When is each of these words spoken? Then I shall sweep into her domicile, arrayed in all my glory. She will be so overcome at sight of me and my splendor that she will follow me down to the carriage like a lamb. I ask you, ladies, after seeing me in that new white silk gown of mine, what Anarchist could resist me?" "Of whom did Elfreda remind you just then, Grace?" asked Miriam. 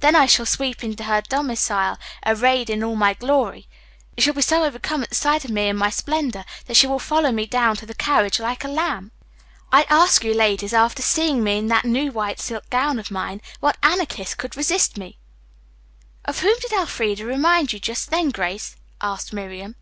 Then 0.00 0.16
I 0.16 0.26
shall 0.26 0.46
sweep 0.46 0.82
into 0.82 1.04
her 1.04 1.20
domicile, 1.20 1.96
arrayed 2.26 2.68
in 2.68 2.82
all 2.82 2.96
my 2.96 3.14
glory. 3.14 3.68
She 4.18 4.28
will 4.28 4.34
be 4.34 4.42
so 4.42 4.64
overcome 4.64 5.04
at 5.04 5.14
sight 5.14 5.44
of 5.44 5.52
me 5.52 5.68
and 5.68 5.78
my 5.78 5.90
splendor 5.90 6.44
that 6.66 6.76
she 6.76 6.88
will 6.88 6.98
follow 6.98 7.30
me 7.30 7.46
down 7.46 7.76
to 7.76 7.86
the 7.86 7.94
carriage 7.94 8.40
like 8.40 8.64
a 8.64 8.68
lamb. 8.68 9.12
I 9.70 9.84
ask 9.88 10.24
you, 10.24 10.34
ladies, 10.34 10.72
after 10.74 11.02
seeing 11.02 11.44
me 11.44 11.58
in 11.58 11.68
that 11.68 11.84
new 11.84 12.10
white 12.10 12.40
silk 12.40 12.68
gown 12.68 12.98
of 12.98 13.12
mine, 13.12 13.40
what 13.60 13.78
Anarchist 13.80 14.38
could 14.38 14.56
resist 14.56 14.98
me?" 14.98 15.18
"Of 16.24 16.40
whom 16.40 16.58
did 16.58 16.72
Elfreda 16.72 17.24
remind 17.24 17.72
you 17.72 17.78
just 17.78 18.10
then, 18.10 18.30
Grace?" 18.30 18.74
asked 19.00 19.32
Miriam. 19.32 19.76